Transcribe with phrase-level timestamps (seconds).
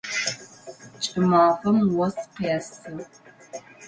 [1.03, 2.89] Кӏымафэм ос къесы.